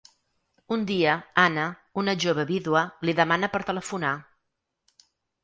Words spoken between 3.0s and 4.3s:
li demana per telefonar.